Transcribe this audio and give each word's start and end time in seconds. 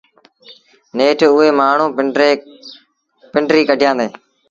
نيٺ 0.97 1.19
اُئي 1.33 1.49
مآڻهوٚٚݩ 1.59 1.95
پنڊريٚ 3.33 3.67
ڪڍيآݩدي 3.69 4.07